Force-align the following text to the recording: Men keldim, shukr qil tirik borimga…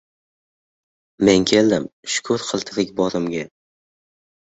Men 1.27 1.43
keldim, 1.51 1.85
shukr 2.13 2.45
qil 2.47 2.65
tirik 2.71 2.95
borimga… 3.01 3.45